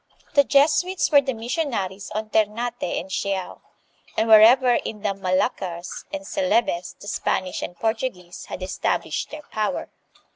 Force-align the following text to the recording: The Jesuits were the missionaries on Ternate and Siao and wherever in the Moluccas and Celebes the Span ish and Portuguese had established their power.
The 0.33 0.43
Jesuits 0.43 1.11
were 1.11 1.21
the 1.21 1.35
missionaries 1.35 2.09
on 2.15 2.31
Ternate 2.31 2.81
and 2.81 3.11
Siao 3.11 3.61
and 4.17 4.27
wherever 4.27 4.73
in 4.77 5.03
the 5.03 5.13
Moluccas 5.13 6.05
and 6.11 6.25
Celebes 6.25 6.95
the 6.99 7.07
Span 7.07 7.45
ish 7.45 7.61
and 7.61 7.75
Portuguese 7.77 8.45
had 8.45 8.63
established 8.63 9.29
their 9.29 9.43
power. 9.51 9.91